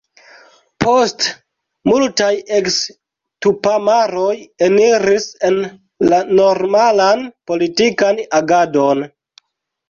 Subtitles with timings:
[0.83, 1.33] Poste
[1.89, 4.31] multaj eks-tupamaroj
[4.69, 5.61] eniris en
[6.15, 9.07] la normalan politikan agadon.